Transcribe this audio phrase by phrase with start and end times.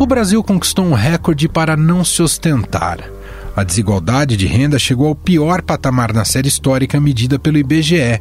[0.00, 3.00] O Brasil conquistou um recorde para não se ostentar.
[3.54, 8.18] A desigualdade de renda chegou ao pior patamar na série histórica medida pelo IBGE.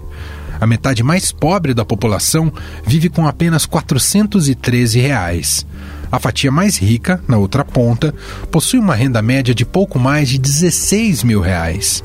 [0.60, 2.52] A metade mais pobre da população
[2.86, 5.66] vive com apenas 413 reais.
[6.12, 8.14] A fatia mais rica, na outra ponta,
[8.52, 12.04] possui uma renda média de pouco mais de 16 mil reais.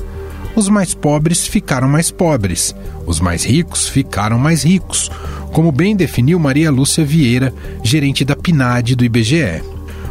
[0.55, 2.73] Os mais pobres ficaram mais pobres,
[3.05, 5.11] os mais ricos ficaram mais ricos,
[5.51, 7.53] como bem definiu Maria Lúcia Vieira,
[7.83, 9.61] gerente da PNAD do IBGE.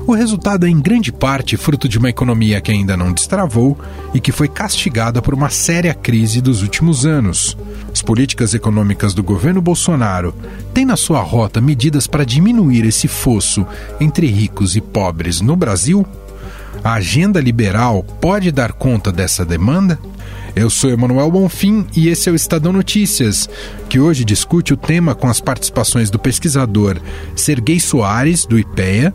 [0.06, 3.78] O resultado é em grande parte fruto de uma economia que ainda não destravou
[4.12, 7.56] e que foi castigada por uma séria crise dos últimos anos.
[7.90, 10.34] As políticas econômicas do governo Bolsonaro
[10.74, 13.66] têm na sua rota medidas para diminuir esse fosso
[13.98, 16.06] entre ricos e pobres no Brasil?
[16.82, 19.98] A agenda liberal pode dar conta dessa demanda?
[20.56, 23.48] Eu sou Emanuel Bonfim e esse é o Estadão Notícias,
[23.88, 26.96] que hoje discute o tema com as participações do pesquisador
[27.34, 29.12] Serguei Soares, do IPEA,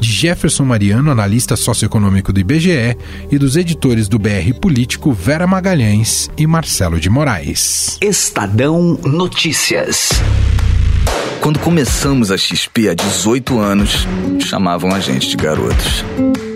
[0.00, 2.96] de Jefferson Mariano, analista socioeconômico do IBGE,
[3.30, 7.96] e dos editores do BR Político Vera Magalhães e Marcelo de Moraes.
[8.00, 10.10] Estadão Notícias.
[11.40, 14.06] Quando começamos a XP há 18 anos,
[14.40, 16.04] chamavam a gente de garotos.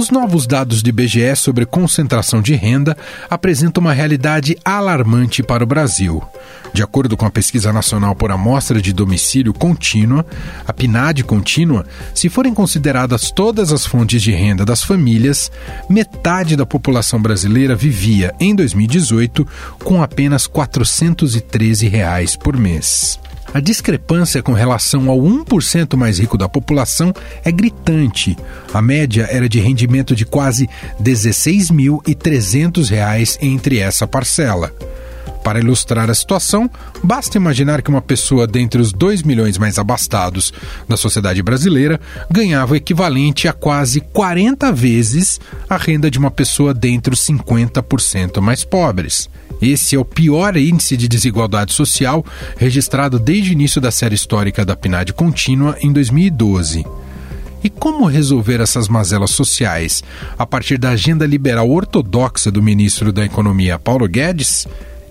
[0.00, 2.96] Os novos dados do IBGE sobre concentração de renda
[3.28, 6.22] apresentam uma realidade alarmante para o Brasil.
[6.72, 10.24] De acordo com a Pesquisa Nacional por Amostra de Domicílio Contínua,
[10.66, 11.84] a PNAD contínua,
[12.14, 15.52] se forem consideradas todas as fontes de renda das famílias,
[15.86, 19.46] metade da população brasileira vivia, em 2018,
[19.84, 23.20] com apenas 413 reais por mês.
[23.52, 27.12] A discrepância com relação ao 1% mais rico da população
[27.44, 28.38] é gritante.
[28.72, 30.70] A média era de rendimento de quase R$
[31.02, 34.72] 16.300 entre essa parcela.
[35.44, 36.70] Para ilustrar a situação,
[37.02, 40.52] basta imaginar que uma pessoa dentre os 2 milhões mais abastados
[40.88, 46.74] da sociedade brasileira ganhava o equivalente a quase 40 vezes a renda de uma pessoa
[46.74, 49.28] dentre os 50% mais pobres.
[49.62, 52.24] Esse é o pior índice de desigualdade social
[52.56, 56.84] registrado desde o início da série histórica da PNAD contínua em 2012.
[57.62, 60.02] E como resolver essas mazelas sociais
[60.38, 64.66] a partir da agenda liberal ortodoxa do ministro da Economia Paulo Guedes?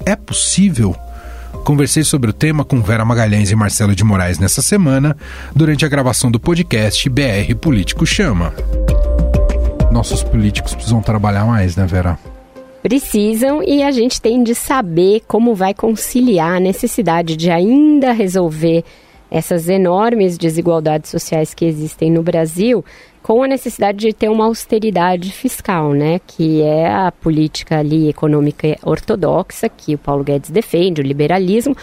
[0.06, 0.96] É possível?
[1.64, 5.16] Conversei sobre o tema com Vera Magalhães e Marcelo de Moraes nessa semana,
[5.56, 8.54] durante a gravação do podcast BR Político Chama.
[9.92, 12.18] Nossos políticos precisam trabalhar mais, né, Vera?
[12.82, 18.84] Precisam e a gente tem de saber como vai conciliar a necessidade de ainda resolver
[19.30, 22.84] essas enormes desigualdades sociais que existem no Brasil
[23.22, 28.78] com a necessidade de ter uma austeridade fiscal, né, que é a política ali econômica
[28.84, 31.76] ortodoxa que o Paulo Guedes defende, o liberalismo,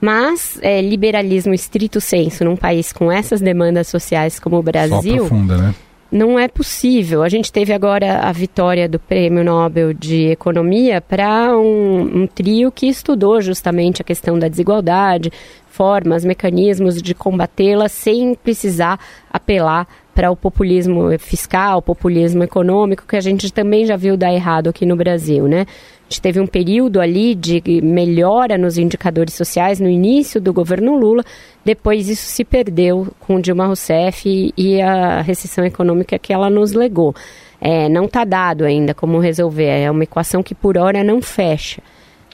[0.00, 5.56] mas é, liberalismo estrito senso num país com essas demandas sociais como o Brasil, profunda,
[5.58, 5.74] né?
[6.10, 7.22] não é possível.
[7.22, 12.72] A gente teve agora a vitória do Prêmio Nobel de Economia para um, um, trio
[12.72, 15.30] que estudou justamente a questão da desigualdade,
[15.68, 18.98] formas, mecanismos de combatê-la sem precisar
[19.32, 24.68] apelar para o populismo fiscal, populismo econômico, que a gente também já viu dar errado
[24.68, 25.60] aqui no Brasil, né?
[25.60, 30.96] A gente teve um período ali de melhora nos indicadores sociais no início do governo
[30.98, 31.24] Lula,
[31.64, 37.14] depois isso se perdeu com Dilma Rousseff e a recessão econômica que ela nos legou.
[37.60, 41.80] É, não está dado ainda como resolver, é uma equação que por hora não fecha.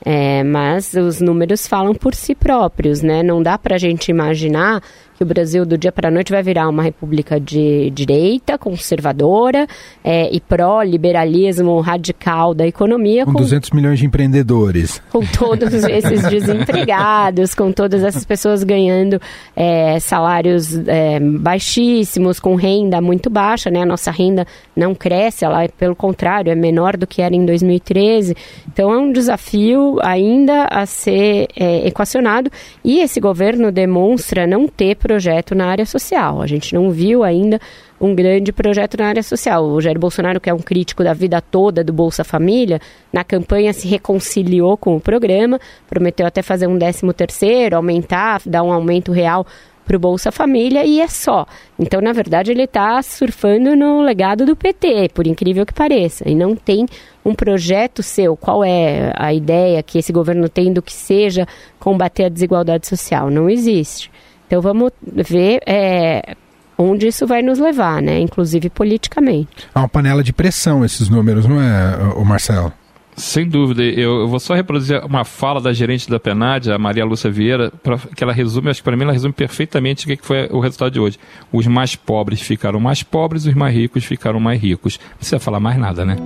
[0.05, 3.23] É, mas os números falam por si próprios, né?
[3.23, 4.83] Não dá para a gente imaginar
[5.17, 9.67] que o Brasil do dia para a noite vai virar uma república de direita, conservadora
[10.05, 13.25] é, e pró-liberalismo radical da economia.
[13.25, 15.01] Com, com 200 milhões de empreendedores.
[15.11, 19.21] Com todos esses desempregados, com todas essas pessoas ganhando
[19.55, 23.83] é, salários é, baixíssimos, com renda muito baixa, né?
[23.83, 28.37] A nossa renda não cresce, ela, pelo contrário, é menor do que era em 2013.
[28.71, 32.51] Então é um desafio ainda a ser é, equacionado
[32.85, 36.43] e esse governo demonstra não ter projeto na área social.
[36.43, 37.61] A gente não viu ainda
[38.01, 39.65] um grande projeto na área social.
[39.65, 42.81] O Jair Bolsonaro, que é um crítico da vida toda do Bolsa Família,
[43.13, 48.65] na campanha se reconciliou com o programa, prometeu até fazer um décimo terceiro, aumentar, dar
[48.65, 49.47] um aumento real
[49.85, 51.47] para o Bolsa Família e é só.
[51.79, 56.35] Então, na verdade, ele está surfando no legado do PT, por incrível que pareça, e
[56.35, 56.85] não tem
[57.25, 58.37] um projeto seu.
[58.37, 61.47] Qual é a ideia que esse governo tem do que seja
[61.79, 63.31] combater a desigualdade social?
[63.31, 64.11] Não existe.
[64.47, 66.37] Então, vamos ver é,
[66.79, 68.21] onde isso vai nos levar, né?
[68.21, 69.69] Inclusive politicamente.
[69.75, 72.73] Há uma panela de pressão esses números, não é, o Marcelo?
[73.17, 73.83] Sem dúvida.
[73.83, 77.73] Eu, eu, vou só reproduzir uma fala da gerente da PENAD, a Maria Lúcia Vieira,
[77.83, 80.47] pra, que ela resume, acho que para mim ela resume perfeitamente o que, que foi
[80.53, 81.19] o resultado de hoje.
[81.51, 85.01] Os mais pobres ficaram mais pobres, os mais ricos ficaram mais ricos.
[85.03, 86.17] Não precisa falar mais nada, né?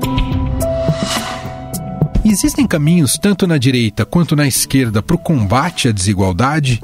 [2.24, 6.80] Existem caminhos tanto na direita quanto na esquerda para o combate à desigualdade?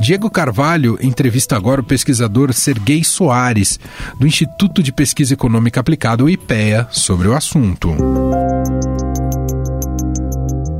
[0.00, 3.78] Diego Carvalho entrevista agora o pesquisador Serguei Soares,
[4.18, 7.90] do Instituto de Pesquisa Econômica Aplicada, o IPEA, sobre o assunto.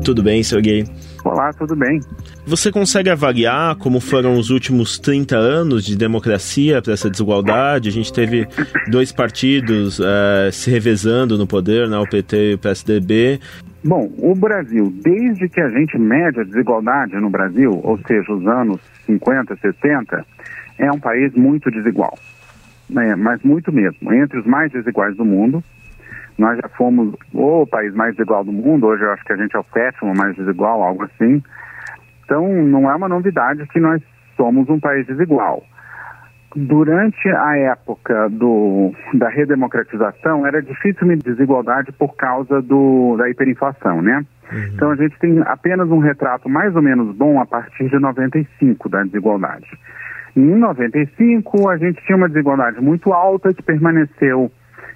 [0.02, 0.86] Tudo bem, Serguei?
[1.22, 2.00] Olá, tudo bem.
[2.46, 7.90] Você consegue avaliar como foram os últimos 30 anos de democracia para essa desigualdade?
[7.90, 8.48] A gente teve
[8.90, 13.38] dois partidos uh, se revezando no poder, né, o PT e o PSDB.
[13.82, 18.46] Bom, o Brasil, desde que a gente mede a desigualdade no Brasil, ou seja, os
[18.46, 20.26] anos 50, 60,
[20.78, 22.18] é um país muito desigual.
[22.88, 23.14] Né?
[23.16, 24.12] Mas muito mesmo.
[24.12, 25.64] Entre os mais desiguais do mundo,
[26.36, 29.56] nós já fomos o país mais desigual do mundo, hoje eu acho que a gente
[29.56, 31.42] é o sétimo mais desigual, algo assim.
[32.24, 34.02] Então, não é uma novidade que nós
[34.36, 35.64] somos um país desigual.
[36.54, 44.02] Durante a época do, da redemocratização, era difícil medir desigualdade por causa do, da hiperinflação,
[44.02, 44.24] né?
[44.52, 44.70] Uhum.
[44.74, 48.88] Então, a gente tem apenas um retrato mais ou menos bom a partir de 95
[48.88, 49.68] da desigualdade.
[50.36, 54.50] Em 95, a gente tinha uma desigualdade muito alta que permaneceu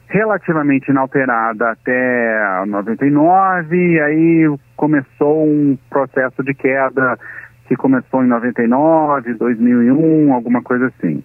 [0.08, 7.18] relativamente inalterada até 99, e aí começou um processo de queda
[7.66, 11.22] que começou em 99, 2001, alguma coisa assim.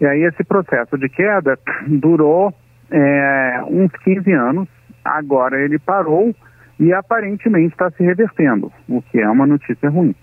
[0.00, 2.52] E aí esse processo de queda durou
[2.90, 4.68] é, uns 15 anos,
[5.04, 6.34] agora ele parou
[6.78, 10.14] e aparentemente está se revertendo, o que é uma notícia ruim.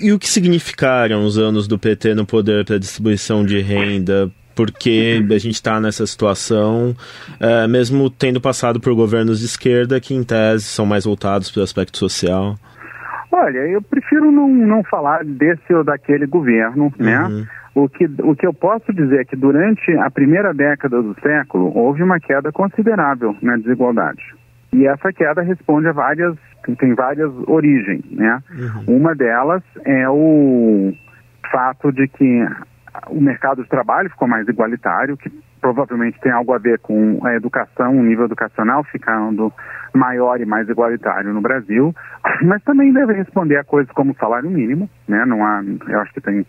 [0.00, 4.30] E o que significaram os anos do PT no poder para a distribuição de renda
[4.54, 6.94] porque a gente está nessa situação,
[7.38, 11.60] é, mesmo tendo passado por governos de esquerda que, em tese, são mais voltados para
[11.60, 12.56] o aspecto social?
[13.32, 17.22] Olha, eu prefiro não, não falar desse ou daquele governo, né?
[17.22, 17.46] Uhum.
[17.74, 21.72] O que, o que eu posso dizer é que durante a primeira década do século
[21.76, 24.22] houve uma queda considerável na desigualdade.
[24.72, 26.36] E essa queda responde a várias,
[26.78, 28.42] tem várias origens, né?
[28.50, 28.96] Uhum.
[28.96, 30.92] Uma delas é o
[31.50, 32.46] fato de que
[33.08, 35.30] o mercado de trabalho ficou mais igualitário, que
[35.60, 39.52] provavelmente tem algo a ver com a educação, o nível educacional ficando
[39.94, 41.94] maior e mais igualitário no Brasil,
[42.42, 45.24] mas também deve responder a coisas como o salário mínimo, né?
[45.24, 46.46] Não há, eu acho que tem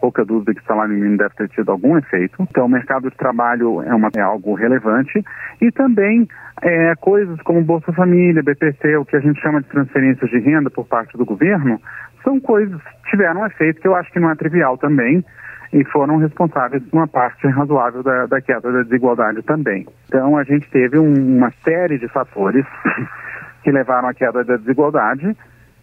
[0.00, 2.42] pouca dúvida que o salário mínimo deve ter tido algum efeito.
[2.42, 5.22] Então, o mercado de trabalho é, uma, é algo relevante
[5.60, 6.26] e também
[6.62, 10.70] é, coisas como Bolsa Família, BPC, o que a gente chama de transferências de renda
[10.70, 11.80] por parte do governo,
[12.24, 15.24] são coisas que tiveram um efeito que eu acho que não é trivial também,
[15.72, 19.86] e foram responsáveis por uma parte razoável da, da queda da desigualdade também.
[20.08, 22.66] Então, a gente teve um, uma série de fatores
[23.62, 25.36] que levaram à queda da desigualdade,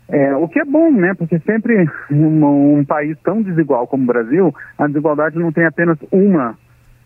[0.09, 1.13] é, o que é bom, né?
[1.13, 5.97] Porque sempre um, um, país tão desigual como o Brasil, a desigualdade não tem apenas
[6.11, 6.57] uma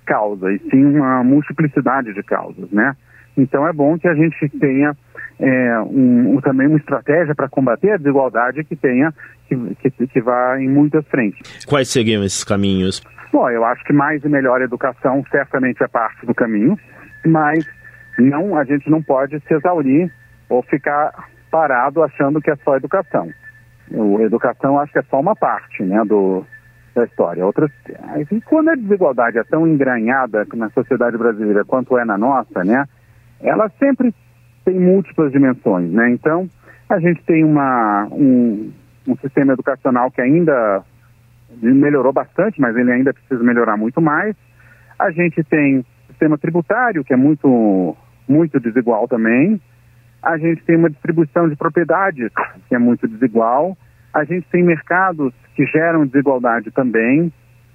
[0.05, 2.95] causa, e sim uma multiplicidade de causas, né?
[3.35, 4.95] Então é bom que a gente tenha
[5.39, 9.13] é, um, também uma estratégia para combater a desigualdade que tenha
[9.47, 11.65] que, que, que vá em muitas frentes.
[11.65, 13.01] Quais seriam esses caminhos?
[13.31, 16.77] Bom, eu acho que mais e melhor educação certamente é parte do caminho,
[17.25, 17.65] mas
[18.19, 20.11] não a gente não pode se exaurir
[20.49, 23.29] ou ficar parado achando que é só educação.
[23.91, 26.45] O, educação acho que é só uma parte, né, do,
[26.95, 27.45] da história.
[27.45, 27.69] Outras,
[28.45, 32.85] quando a desigualdade é tão engranhada na sociedade brasileira quanto é na nossa, né,
[33.41, 34.15] ela sempre
[34.63, 36.11] tem múltiplas dimensões, né?
[36.11, 36.47] Então,
[36.87, 38.71] a gente tem uma, um,
[39.07, 40.83] um sistema educacional que ainda
[41.61, 44.35] melhorou bastante, mas ele ainda precisa melhorar muito mais.
[44.99, 47.95] A gente tem sistema tributário, que é muito,
[48.27, 49.59] muito desigual também.
[50.21, 52.31] A gente tem uma distribuição de propriedades,
[52.67, 53.77] que é muito desigual.
[54.13, 57.31] A gente tem mercados que geram desigualdade também.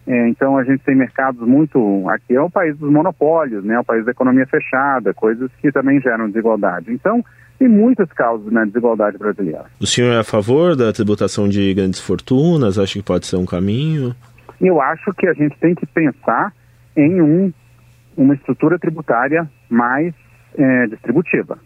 [0.07, 2.09] É, então a gente tem mercados muito.
[2.09, 3.79] Aqui é o país dos monopólios, né?
[3.81, 6.93] O país da economia fechada, coisas que também geram desigualdade.
[6.93, 7.25] Então,
[7.59, 9.65] tem muitas causas na desigualdade brasileira.
[9.81, 12.79] O senhor é a favor da tributação de grandes fortunas?
[12.79, 14.15] Acha que pode ser um caminho?
[14.61, 16.53] Eu acho que a gente tem que pensar
[16.97, 17.53] em um,
[18.17, 20.15] uma estrutura tributária mais
[20.57, 21.59] é, distributiva.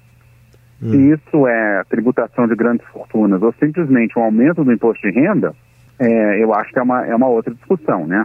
[0.83, 0.91] Hum.
[0.91, 5.55] Se isso é tributação de grandes fortunas ou simplesmente um aumento do imposto de renda,
[5.99, 8.25] é, eu acho que é uma, é uma outra discussão, né?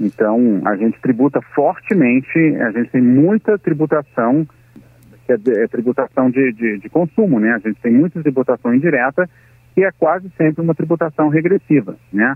[0.00, 4.44] Então, a gente tributa fortemente, a gente tem muita tributação,
[5.24, 7.52] que é, é tributação de, de, de, consumo, né?
[7.52, 9.30] A gente tem muita tributação indireta,
[9.74, 12.34] que é quase sempre uma tributação regressiva, né?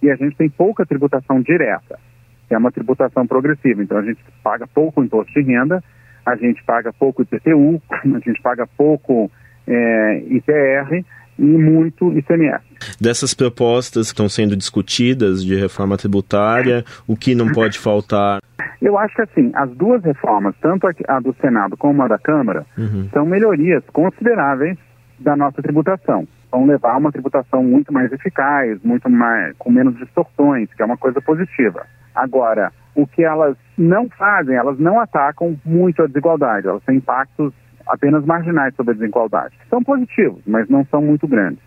[0.00, 1.98] E a gente tem pouca tributação direta,
[2.46, 3.82] que é uma tributação progressiva.
[3.82, 5.82] Então, a gente paga pouco imposto de renda,
[6.28, 9.30] a gente paga pouco IPTU, a gente paga pouco
[9.66, 11.04] é, IPR,
[11.38, 12.64] e muito ICMS.
[13.00, 18.40] Dessas propostas que estão sendo discutidas de reforma tributária, o que não pode faltar?
[18.82, 22.66] Eu acho que assim, as duas reformas, tanto a do Senado como a da Câmara,
[22.76, 23.08] uhum.
[23.12, 24.76] são melhorias consideráveis
[25.18, 26.26] da nossa tributação.
[26.50, 30.84] Vão levar a uma tributação muito mais eficaz, muito mais com menos distorções, que é
[30.84, 31.86] uma coisa positiva.
[32.14, 37.54] Agora, o que elas não fazem, elas não atacam muito a desigualdade, elas têm impactos
[37.86, 41.62] apenas marginais sobre a desigualdade, são positivos, mas não são muito grandes.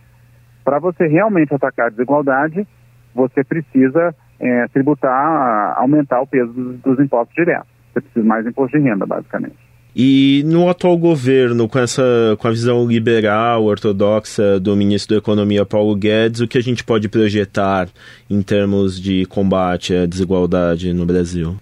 [0.61, 2.67] Para você realmente atacar a desigualdade,
[3.15, 7.69] você precisa é, tributar, aumentar o peso dos, dos impostos diretos.
[7.93, 9.70] Você precisa mais imposto de renda, basicamente.
[9.93, 12.01] E no atual governo, com essa
[12.39, 16.81] com a visão liberal, ortodoxa do ministro da Economia Paulo Guedes, o que a gente
[16.81, 17.89] pode projetar
[18.29, 21.57] em termos de combate à desigualdade no Brasil?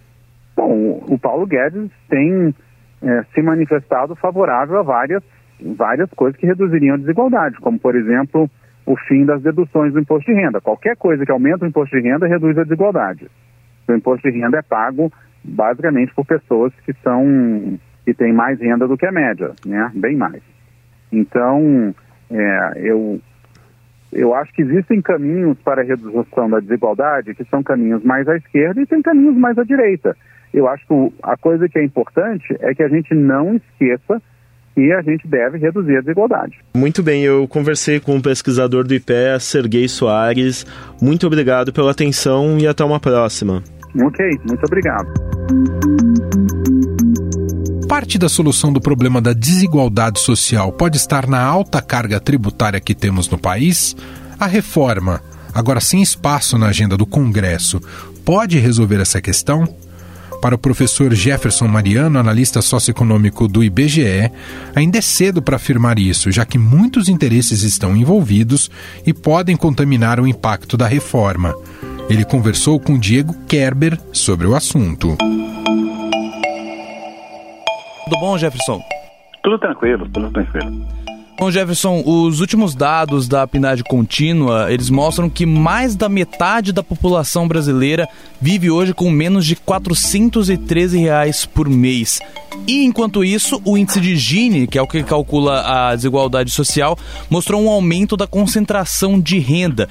[0.56, 2.54] Bom, o Paulo Guedes tem
[3.02, 5.24] é, se manifestado favorável a várias,
[5.60, 8.48] várias coisas que reduziriam a desigualdade, como, por exemplo,
[8.86, 10.62] o fim das deduções do imposto de renda.
[10.62, 13.28] Qualquer coisa que aumenta o imposto de renda reduz a desigualdade.
[13.88, 15.12] O imposto de renda é pago
[15.44, 19.92] basicamente por pessoas que são que têm mais renda do que a média, né?
[19.94, 20.42] Bem mais.
[21.12, 21.94] Então,
[22.32, 23.20] é, eu
[24.12, 28.36] eu acho que existem caminhos para a redução da desigualdade que são caminhos mais à
[28.36, 30.16] esquerda e tem caminhos mais à direita
[30.54, 34.22] eu acho que a coisa que é importante é que a gente não esqueça
[34.76, 36.58] que a gente deve reduzir a desigualdade.
[36.76, 40.66] Muito bem, eu conversei com o pesquisador do IPE, Serguei Soares.
[41.02, 43.64] Muito obrigado pela atenção e até uma próxima.
[43.96, 45.08] Ok, muito obrigado.
[47.90, 52.94] Parte da solução do problema da desigualdade social pode estar na alta carga tributária que
[52.94, 53.96] temos no país?
[54.40, 57.82] A reforma, agora sem espaço na agenda do Congresso,
[58.24, 59.68] pode resolver essa questão?
[60.40, 64.32] Para o professor Jefferson Mariano, analista socioeconômico do IBGE,
[64.76, 68.70] ainda é cedo para afirmar isso, já que muitos interesses estão envolvidos
[69.04, 71.56] e podem contaminar o impacto da reforma.
[72.08, 75.18] Ele conversou com Diego Kerber sobre o assunto.
[78.10, 78.82] Tudo bom, Jefferson?
[79.44, 80.84] Tudo tranquilo, tudo tranquilo.
[81.40, 86.82] Bom, Jefferson, os últimos dados da PNAD contínua, eles mostram que mais da metade da
[86.82, 88.10] população brasileira
[88.42, 92.20] vive hoje com menos de 413 reais por mês.
[92.68, 96.98] E enquanto isso, o índice de Gini, que é o que calcula a desigualdade social,
[97.30, 99.88] mostrou um aumento da concentração de renda.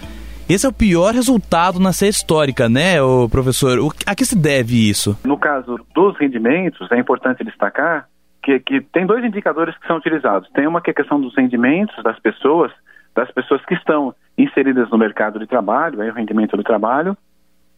[0.49, 2.95] Esse é o pior resultado na série histórica, né,
[3.31, 3.79] professor?
[4.07, 5.15] A que se deve isso?
[5.23, 8.09] No caso dos rendimentos, é importante destacar
[8.43, 10.49] que, que tem dois indicadores que são utilizados.
[10.55, 12.73] Tem uma que é a questão dos rendimentos das pessoas,
[13.15, 17.15] das pessoas que estão inseridas no mercado de trabalho, aí o rendimento do trabalho,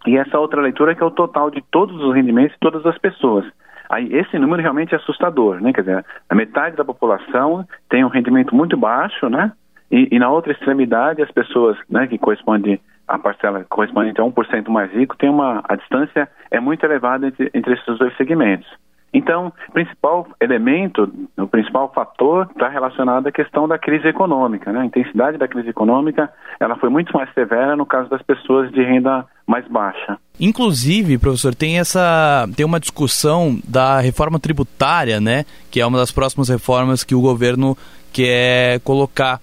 [0.07, 2.97] e essa outra leitura que é o total de todos os rendimentos de todas as
[2.99, 3.45] pessoas.
[3.89, 5.73] Aí esse número realmente é assustador, né?
[5.73, 9.51] Quer dizer, a metade da população tem um rendimento muito baixo, né?
[9.91, 14.69] E, e na outra extremidade, as pessoas, né, que corresponde a parcela correspondente a 1%
[14.69, 18.69] mais rico, tem uma a distância é muito elevada entre, entre esses dois segmentos.
[19.13, 24.73] Então, o principal elemento, o principal fator está relacionado à questão da crise econômica.
[24.73, 24.81] Né?
[24.81, 26.31] A intensidade da crise econômica
[26.61, 30.17] ela foi muito mais severa no caso das pessoas de renda mais baixa.
[30.39, 36.13] Inclusive, professor, tem essa tem uma discussão da reforma tributária, né, que é uma das
[36.13, 37.77] próximas reformas que o governo
[38.13, 39.41] quer colocar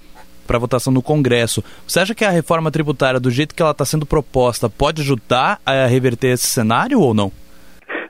[0.47, 1.61] para votação no Congresso.
[1.85, 5.59] Você acha que a reforma tributária, do jeito que ela está sendo proposta, pode ajudar
[5.65, 7.31] a reverter esse cenário ou não?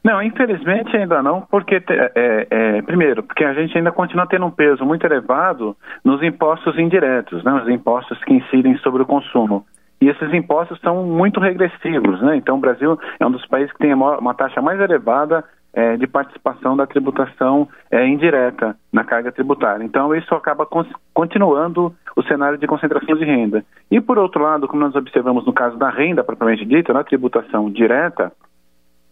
[0.04, 4.52] Não, infelizmente ainda não, porque, é, é, primeiro, porque a gente ainda continua tendo um
[4.52, 9.66] peso muito elevado nos impostos indiretos, né, os impostos que incidem sobre o consumo.
[10.00, 12.38] E esses impostos são muito regressivos, né?
[12.38, 15.44] Então o Brasil é um dos países que tem uma taxa mais elevada
[15.78, 19.84] é, de participação da tributação é, indireta na carga tributária.
[19.84, 20.68] Então isso acaba
[21.14, 23.64] continuando o cenário de concentração de renda.
[23.92, 27.70] E por outro lado, como nós observamos no caso da renda propriamente dita, na tributação
[27.70, 28.32] direta,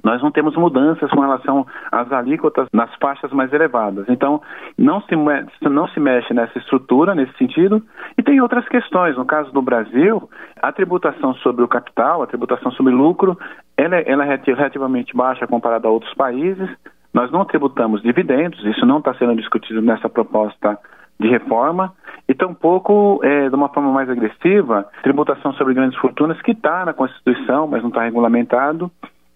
[0.06, 4.06] nós não temos mudanças com relação às alíquotas nas faixas mais elevadas.
[4.08, 4.40] Então,
[4.78, 5.16] não se,
[5.68, 7.82] não se mexe nessa estrutura, nesse sentido.
[8.16, 9.18] E tem outras questões.
[9.18, 10.30] No caso do Brasil,
[10.62, 13.36] a tributação sobre o capital, a tributação sobre lucro,
[13.76, 16.70] ela, é, ela é relativamente baixa comparada a outros países.
[17.12, 20.78] Nós não tributamos dividendos, isso não está sendo discutido nessa proposta
[21.20, 21.94] de reforma,
[22.28, 26.94] e tampouco, é, de uma forma mais agressiva, tributação sobre grandes fortunas, que está na
[26.94, 28.92] Constituição, mas não está regulamentado,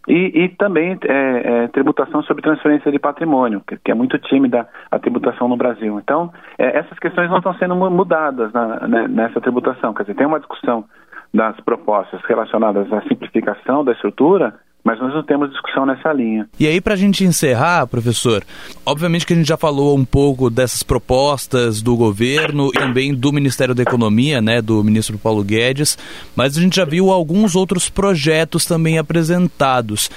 [0.09, 4.67] E, e também é, é, tributação sobre transferência de patrimônio, que, que, é muito tímida
[4.89, 5.99] a tributação no Brasil.
[5.99, 9.93] Então, é, essas questões não estão sendo mudadas na, né, nessa tributação.
[9.93, 10.85] Quer dizer, tem uma discussão
[11.31, 16.47] das propostas relacionadas à simplificação da estrutura, mas nós não temos discussão nessa linha.
[16.59, 18.43] E aí, para a gente encerrar, professor,
[18.85, 23.31] obviamente que a gente já falou um pouco dessas propostas do governo e também do
[23.31, 25.97] Ministério da Economia, né, do ministro Paulo Guedes,
[26.35, 30.09] mas a gente já viu alguns outros projetos também apresentados.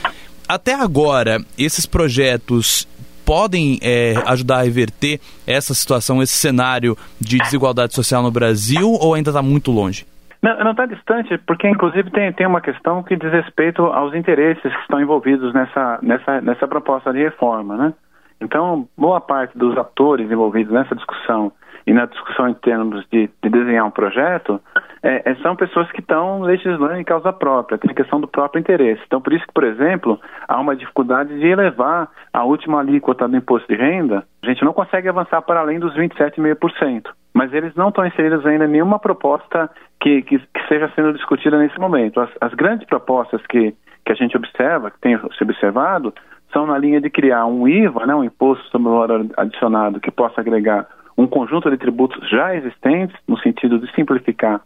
[0.49, 2.87] Até agora, esses projetos
[3.25, 9.15] podem é, ajudar a reverter essa situação, esse cenário de desigualdade social no Brasil ou
[9.15, 10.07] ainda está muito longe?
[10.43, 14.81] Não está distante, porque inclusive tem, tem uma questão que diz respeito aos interesses que
[14.81, 17.95] estão envolvidos nessa, nessa, nessa proposta de reforma, né?
[18.41, 21.53] Então, boa parte dos atores envolvidos nessa discussão
[21.87, 24.61] e na discussão em termos de, de desenhar um projeto
[25.01, 29.01] é, é, são pessoas que estão legislando em causa própria, tem questão do próprio interesse.
[29.07, 33.37] Então, por isso que, por exemplo, há uma dificuldade de elevar a última alíquota do
[33.37, 34.25] imposto de renda.
[34.43, 38.67] A gente não consegue avançar para além dos 27,5% mas eles não estão inseridos ainda
[38.67, 39.71] em nenhuma proposta
[40.01, 42.21] que, que, que seja sendo discutida nesse momento.
[42.21, 43.75] As, as, grandes propostas que,
[44.05, 46.13] que a gente observa, que tem se observado,
[46.53, 50.11] são na linha de criar um IVA, né, um imposto sobre o valor adicionado, que
[50.11, 50.87] possa agregar
[51.17, 54.61] um conjunto de tributos já existentes, no sentido de simplificar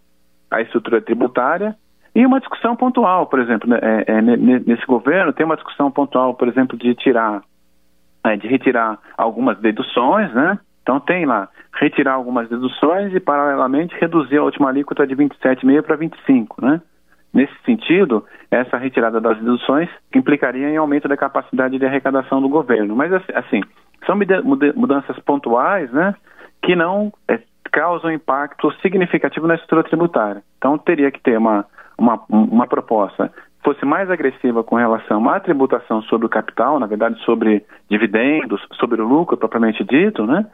[0.50, 1.76] a estrutura tributária,
[2.14, 6.34] e uma discussão pontual, por exemplo, né, é, é, nesse governo tem uma discussão pontual,
[6.34, 7.42] por exemplo, de tirar,
[8.24, 10.58] é, de retirar algumas deduções, né?
[10.86, 15.96] Então tem lá retirar algumas deduções e, paralelamente, reduzir a última alíquota de 27,5 para
[15.96, 16.80] 25, né?
[17.34, 22.94] Nesse sentido, essa retirada das deduções implicaria em aumento da capacidade de arrecadação do governo.
[22.94, 23.60] Mas, assim, assim
[24.06, 24.16] são
[24.76, 26.14] mudanças pontuais, né,
[26.62, 27.40] que não é,
[27.72, 30.42] causam impacto significativo na estrutura tributária.
[30.56, 31.66] Então, teria que ter uma,
[31.98, 33.32] uma, uma proposta
[33.66, 39.02] fosse mais agressiva com relação à tributação sobre o capital, na verdade, sobre dividendos, sobre
[39.02, 40.46] o lucro propriamente dito, né?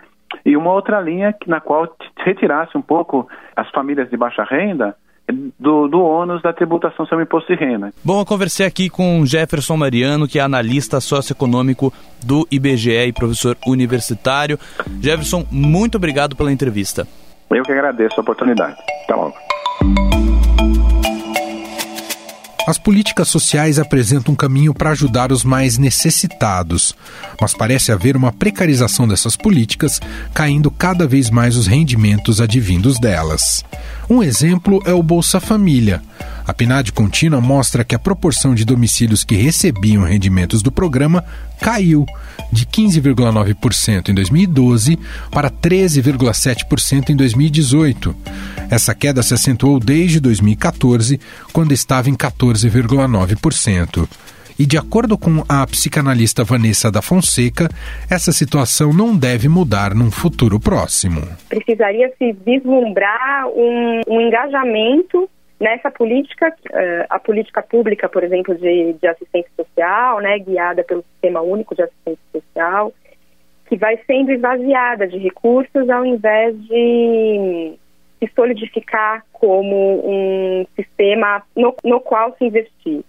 [0.44, 4.96] E uma outra linha na qual retirasse um pouco as famílias de baixa renda
[5.58, 7.92] do, do ônus da tributação sobre o imposto de renda.
[8.04, 11.92] Bom, eu conversei aqui com Jefferson Mariano, que é analista socioeconômico
[12.24, 14.58] do IBGE e professor universitário.
[15.00, 17.06] Jefferson, muito obrigado pela entrevista.
[17.50, 18.76] Eu que agradeço a oportunidade.
[19.04, 19.34] Até logo.
[22.64, 26.94] As políticas sociais apresentam um caminho para ajudar os mais necessitados,
[27.40, 30.00] mas parece haver uma precarização dessas políticas,
[30.32, 33.64] caindo cada vez mais os rendimentos advindos delas.
[34.08, 36.00] Um exemplo é o Bolsa Família.
[36.46, 41.24] A PNAD contínua mostra que a proporção de domicílios que recebiam rendimentos do programa
[41.60, 42.04] caiu
[42.50, 44.98] de 15,9% em 2012
[45.30, 48.14] para 13,7% em 2018.
[48.70, 51.20] Essa queda se acentuou desde 2014,
[51.52, 54.08] quando estava em 14,9%.
[54.58, 57.70] E de acordo com a psicanalista Vanessa da Fonseca,
[58.10, 61.22] essa situação não deve mudar num futuro próximo.
[61.48, 65.28] Precisaria se vislumbrar um, um engajamento
[65.62, 71.04] nessa política, uh, a política pública, por exemplo, de, de assistência social, né, guiada pelo
[71.12, 72.92] Sistema Único de Assistência Social,
[73.68, 77.78] que vai sendo esvaziada de recursos ao invés de
[78.18, 83.04] se solidificar como um sistema no, no qual se investir.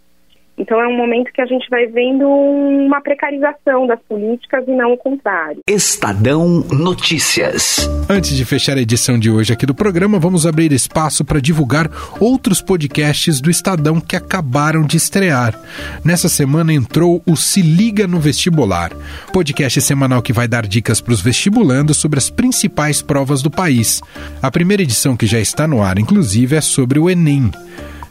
[0.57, 4.93] Então é um momento que a gente vai vendo uma precarização das políticas e não
[4.93, 5.59] o contrário.
[5.67, 7.89] Estadão Notícias.
[8.09, 11.89] Antes de fechar a edição de hoje aqui do programa, vamos abrir espaço para divulgar
[12.19, 15.59] outros podcasts do Estadão que acabaram de estrear.
[16.03, 18.91] Nessa semana entrou o Se Liga no Vestibular,
[19.31, 24.01] podcast semanal que vai dar dicas para os vestibulandos sobre as principais provas do país.
[24.41, 27.51] A primeira edição que já está no ar, inclusive, é sobre o Enem.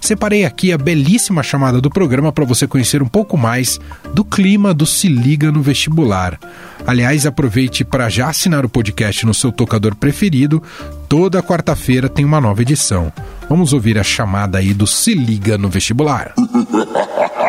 [0.03, 3.79] Separei aqui a belíssima chamada do programa para você conhecer um pouco mais
[4.13, 6.41] do clima do Se Liga no Vestibular.
[6.85, 10.61] Aliás, aproveite para já assinar o podcast no seu tocador preferido.
[11.09, 13.13] Toda quarta-feira tem uma nova edição.
[13.49, 16.35] Vamos ouvir a chamada aí do Se Liga no Vestibular.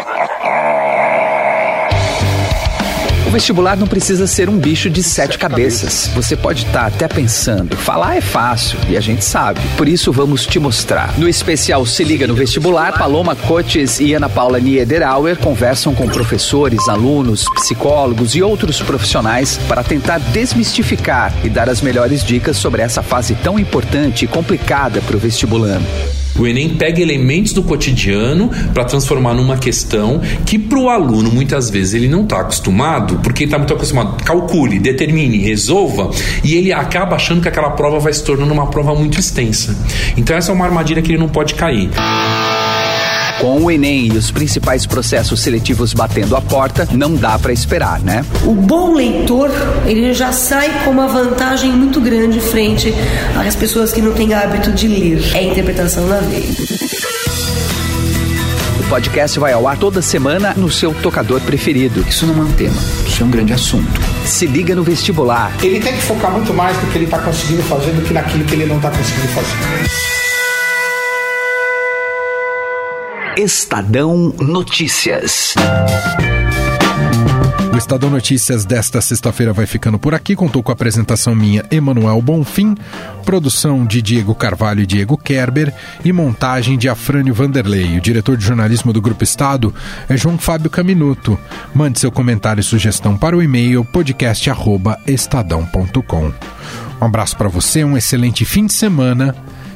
[3.34, 6.08] vestibular não precisa ser um bicho de sete cabeças.
[6.14, 9.60] Você pode estar tá até pensando, falar é fácil e a gente sabe.
[9.76, 11.18] Por isso vamos te mostrar.
[11.18, 16.88] No especial Se Liga no Vestibular, Paloma Cotes e Ana Paula Niederauer conversam com professores,
[16.88, 23.02] alunos, psicólogos e outros profissionais para tentar desmistificar e dar as melhores dicas sobre essa
[23.02, 25.86] fase tão importante e complicada para o vestibulando.
[26.38, 31.70] O Enem pega elementos do cotidiano para transformar numa questão que para o aluno muitas
[31.70, 34.24] vezes ele não está acostumado, porque ele está muito acostumado.
[34.24, 36.10] Calcule, determine, resolva,
[36.44, 39.78] e ele acaba achando que aquela prova vai se tornando uma prova muito extensa.
[40.18, 41.90] Então essa é uma armadilha que ele não pode cair.
[43.44, 48.00] Com o Enem e os principais processos seletivos batendo a porta, não dá para esperar,
[48.00, 48.26] né?
[48.46, 49.52] O bom leitor,
[49.86, 52.96] ele já sai com uma vantagem muito grande frente
[53.46, 55.36] às pessoas que não têm hábito de ler.
[55.36, 56.46] É interpretação na veia.
[58.80, 62.00] O podcast vai ao ar toda semana no seu tocador preferido.
[62.08, 64.00] Isso não é um tema, isso é um grande assunto.
[64.26, 65.52] Se liga no vestibular.
[65.62, 68.46] Ele tem que focar muito mais no que ele está conseguindo fazer do que naquilo
[68.46, 70.23] que ele não está conseguindo fazer.
[73.38, 75.54] Estadão Notícias.
[77.74, 80.36] O Estadão Notícias desta sexta-feira vai ficando por aqui.
[80.36, 82.76] Contou com a apresentação minha, Emanuel Bonfim,
[83.26, 85.74] produção de Diego Carvalho e Diego Kerber
[86.06, 87.98] e montagem de Afrânio Vanderlei.
[87.98, 89.74] O diretor de jornalismo do Grupo Estado
[90.08, 91.40] é João Fábio Caminuto.
[91.74, 96.32] Mande seu comentário e sugestão para o e-mail podcast@estadão.com.
[97.02, 99.36] Um abraço para você, um excelente fim de semana